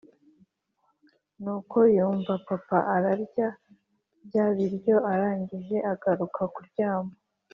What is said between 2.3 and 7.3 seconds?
papa ararya bya biryo arangije agaruka kuryama.